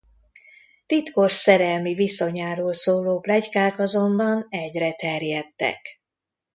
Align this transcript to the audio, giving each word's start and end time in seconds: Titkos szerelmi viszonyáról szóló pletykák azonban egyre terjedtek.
Titkos 0.85 1.31
szerelmi 1.31 1.93
viszonyáról 1.93 2.73
szóló 2.73 3.19
pletykák 3.19 3.79
azonban 3.79 4.45
egyre 4.49 4.91
terjedtek. 4.93 5.79